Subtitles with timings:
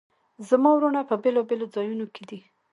[0.49, 2.39] زما وروڼه په بیلابیلو ځایونو کې دي